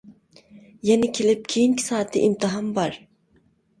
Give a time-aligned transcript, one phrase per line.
[0.89, 2.99] يەنە كېلىپ كېيىنكى سائەتتە ئىمتىھان بار.